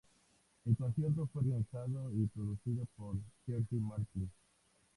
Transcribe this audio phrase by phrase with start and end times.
[0.65, 4.31] El concierto fue organizado y producido por George Martin.